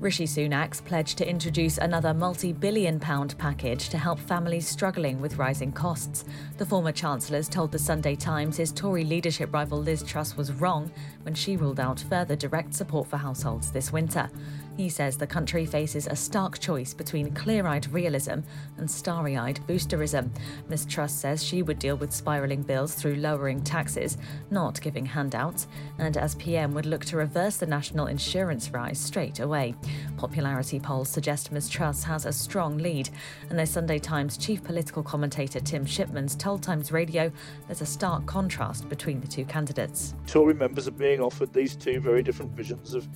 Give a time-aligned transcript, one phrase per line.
[0.00, 5.38] Rishi Sunak's pledged to introduce another multi billion pound package to help families struggling with
[5.38, 6.24] rising costs.
[6.58, 10.90] The former Chancellor's told the Sunday Times his Tory leadership rival Liz Truss was wrong
[11.22, 14.28] when she ruled out further direct support for households this winter.
[14.76, 18.40] He says the country faces a stark choice between clear eyed realism
[18.76, 20.30] and starry eyed boosterism.
[20.68, 20.86] Ms.
[20.86, 24.18] Truss says she would deal with spiralling bills through lowering taxes,
[24.50, 29.38] not giving handouts, and as PM would look to reverse the national insurance rise straight
[29.38, 29.74] away.
[30.16, 31.68] Popularity polls suggest Ms.
[31.68, 33.10] Truss has a strong lead,
[33.50, 37.30] and the Sunday Times chief political commentator Tim Shipman's told Times Radio
[37.66, 40.14] there's a stark contrast between the two candidates.
[40.26, 43.08] Tory members are being offered these two very different visions of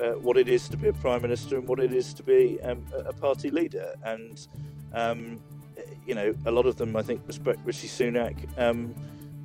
[0.00, 2.60] uh, what it is to be a prime minister and what it is to be
[2.62, 3.94] um, a party leader.
[4.04, 4.46] And
[4.92, 5.40] um,
[6.06, 8.36] you know, a lot of them, I think, respect Rishi Sunak.
[8.58, 8.94] Um,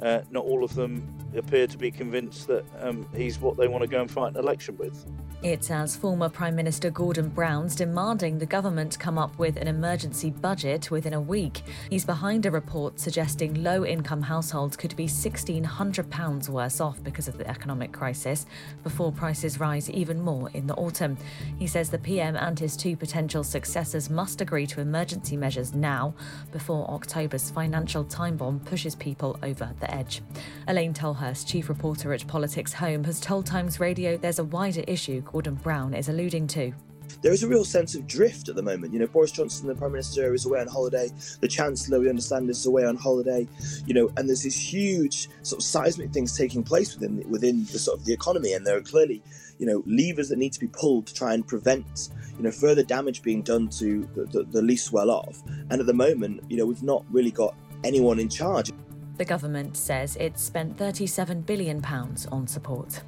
[0.02, 3.82] uh, not all of them appear to be convinced that um, he's what they want
[3.84, 5.06] to go and fight an election with.
[5.44, 10.32] It's as former Prime Minister Gordon Brown's demanding the government come up with an emergency
[10.32, 11.62] budget within a week.
[11.92, 17.38] He's behind a report suggesting low income households could be £1,600 worse off because of
[17.38, 18.48] the economic crisis
[18.82, 21.16] before prices rise even more in the autumn.
[21.60, 26.16] He says the PM and his two potential successors must agree to emergency measures now
[26.52, 30.24] before October's financial time bomb pushes people over the edge.
[30.68, 35.22] Alain Tolhurst, chief reporter at Politics Home, has told Times Radio there's a wider issue
[35.22, 36.74] Gordon Brown is alluding to.
[37.22, 38.94] There is a real sense of drift at the moment.
[38.94, 41.10] You know, Boris Johnson, the Prime Minister, is away on holiday.
[41.40, 43.48] The Chancellor, we understand, is away on holiday.
[43.86, 47.80] You know, and there's these huge sort of seismic things taking place within within the
[47.80, 49.24] sort of the economy, and there are clearly,
[49.58, 52.84] you know, levers that need to be pulled to try and prevent, you know, further
[52.84, 55.42] damage being done to the, the, the least well off.
[55.70, 58.72] And at the moment, you know, we've not really got anyone in charge.
[59.18, 61.84] The government says it's spent £37 billion
[62.32, 63.02] on support.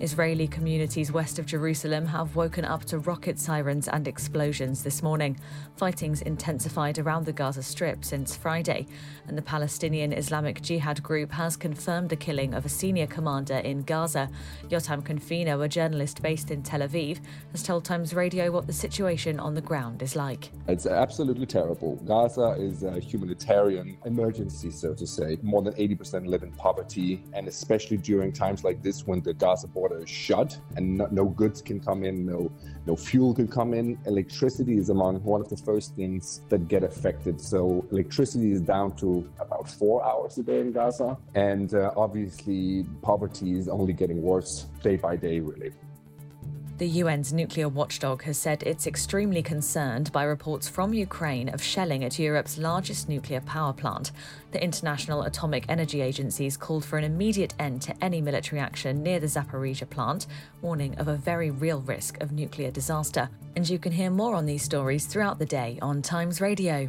[0.00, 5.38] Israeli communities west of Jerusalem have woken up to rocket sirens and explosions this morning.
[5.76, 8.86] Fighting's intensified around the Gaza Strip since Friday,
[9.28, 13.82] and the Palestinian Islamic Jihad group has confirmed the killing of a senior commander in
[13.82, 14.30] Gaza.
[14.68, 17.20] Yotam Confino, a journalist based in Tel Aviv,
[17.52, 20.50] has told Times Radio what the situation on the ground is like.
[20.66, 21.96] It's absolutely terrible.
[22.06, 25.36] Gaza is a humanitarian emergency, so to say.
[25.42, 29.66] More than 80% live in poverty, and especially during times like this when the Gaza
[29.66, 32.50] border border shut and no, no, goods can come in, no
[32.86, 33.98] no fuel can come in.
[34.06, 37.40] Electricity is among one of the first things that get affected.
[37.40, 42.86] So electricity is down to about four hours a day in Gaza, and uh, obviously
[43.02, 45.72] poverty is only getting worse day by day, really.
[46.80, 52.04] The UN's nuclear watchdog has said it's extremely concerned by reports from Ukraine of shelling
[52.04, 54.12] at Europe's largest nuclear power plant.
[54.52, 59.20] The International Atomic Energy Agency's called for an immediate end to any military action near
[59.20, 60.26] the Zaporizhia plant,
[60.62, 63.28] warning of a very real risk of nuclear disaster.
[63.56, 66.88] And you can hear more on these stories throughout the day on Times Radio.